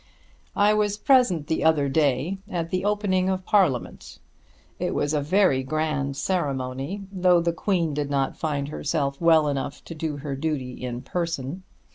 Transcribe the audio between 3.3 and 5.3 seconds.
Parliament. It was a